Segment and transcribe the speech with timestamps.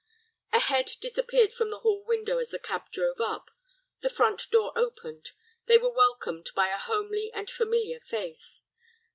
[0.51, 3.51] A head disappeared from the hall window as the cab drove up;
[3.99, 5.29] the front door opened;
[5.67, 8.63] they were welcomed by a homely and familiar face.